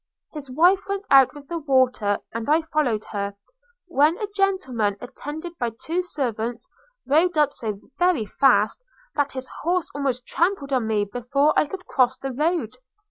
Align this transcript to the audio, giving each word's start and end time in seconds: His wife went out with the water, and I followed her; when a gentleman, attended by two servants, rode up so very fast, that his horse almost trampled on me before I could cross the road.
His 0.33 0.49
wife 0.49 0.81
went 0.89 1.05
out 1.11 1.35
with 1.35 1.47
the 1.47 1.59
water, 1.59 2.17
and 2.33 2.49
I 2.49 2.63
followed 2.63 3.05
her; 3.11 3.35
when 3.85 4.17
a 4.17 4.25
gentleman, 4.35 4.97
attended 4.99 5.55
by 5.59 5.69
two 5.79 6.01
servants, 6.01 6.67
rode 7.05 7.37
up 7.37 7.53
so 7.53 7.79
very 7.99 8.25
fast, 8.25 8.81
that 9.13 9.33
his 9.33 9.47
horse 9.61 9.91
almost 9.93 10.25
trampled 10.25 10.73
on 10.73 10.87
me 10.87 11.05
before 11.05 11.53
I 11.55 11.67
could 11.67 11.85
cross 11.85 12.17
the 12.17 12.33
road. 12.33 12.77